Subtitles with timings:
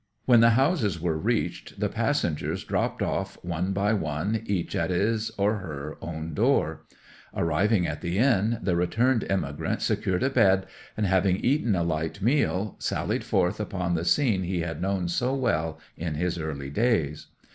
[0.25, 5.29] When the houses were reached the passengers dropped off one by one, each at his
[5.37, 6.87] or her own door.
[7.35, 10.65] Arrived at the inn, the returned emigrant secured a bed,
[10.97, 15.35] and having eaten a light meal, sallied forth upon the scene he had known so
[15.35, 17.27] well in his early days.